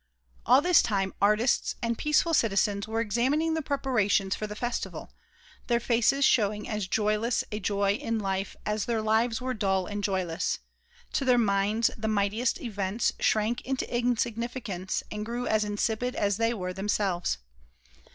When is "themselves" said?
16.73-17.37